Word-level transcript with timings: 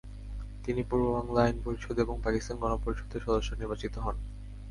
তিনি 0.65 0.81
পূর্ববাংলা 0.83 1.41
আইন 1.43 1.57
পরিষদ 1.63 1.95
এবং 1.99 2.15
পাকিস্তান 2.23 2.55
গণপরিষদের 2.57 3.21
সদস্য 3.21 3.49
নির্বাচিত 3.53 3.93
হন। 3.97 4.15